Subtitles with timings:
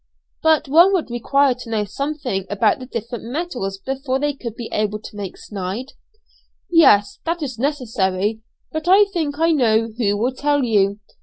[0.41, 4.67] "But one would require to know something about the different metals before they could be
[4.71, 5.93] able to make 'snyde.'"
[6.71, 8.41] "Yes, that is necessary,
[8.71, 10.99] but I think I know who will tell you.